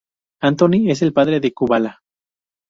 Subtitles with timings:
[0.41, 2.01] Antoni es el padre de Kubala.